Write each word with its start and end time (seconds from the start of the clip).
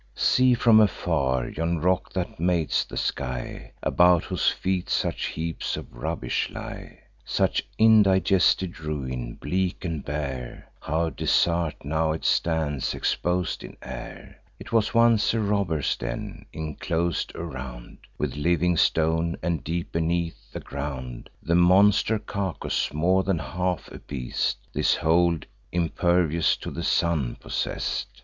See, 0.15 0.55
from 0.55 0.79
afar, 0.79 1.47
yon 1.47 1.77
rock 1.79 2.11
that 2.13 2.39
mates 2.39 2.83
the 2.83 2.97
sky, 2.97 3.71
About 3.83 4.23
whose 4.23 4.49
feet 4.49 4.89
such 4.89 5.25
heaps 5.27 5.77
of 5.77 5.93
rubbish 5.93 6.49
lie; 6.49 7.01
Such 7.23 7.61
indigested 7.77 8.79
ruin; 8.79 9.35
bleak 9.35 9.85
and 9.85 10.03
bare, 10.03 10.71
How 10.81 11.11
desert 11.11 11.75
now 11.85 12.13
it 12.13 12.25
stands, 12.25 12.95
expos'd 12.95 13.63
in 13.63 13.77
air! 13.83 14.41
'Twas 14.65 14.91
once 14.95 15.35
a 15.35 15.39
robber's 15.39 15.95
den, 15.95 16.47
inclos'd 16.51 17.31
around 17.35 17.99
With 18.17 18.35
living 18.35 18.77
stone, 18.77 19.37
and 19.43 19.63
deep 19.63 19.91
beneath 19.91 20.51
the 20.51 20.61
ground. 20.61 21.29
The 21.43 21.53
monster 21.53 22.17
Cacus, 22.17 22.91
more 22.91 23.21
than 23.21 23.37
half 23.37 23.87
a 23.91 23.99
beast, 23.99 24.57
This 24.73 24.95
hold, 24.95 25.45
impervious 25.71 26.57
to 26.57 26.71
the 26.71 26.81
sun, 26.81 27.37
possess'd. 27.39 28.07